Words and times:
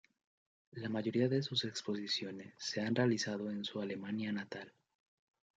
La 0.71 0.89
mayoría 0.89 1.29
de 1.29 1.43
sus 1.43 1.63
exposiciones 1.63 2.55
se 2.57 2.81
han 2.81 2.95
realizado 2.95 3.51
en 3.51 3.63
su 3.63 3.81
Alemania 3.81 4.31
natal. 4.31 4.73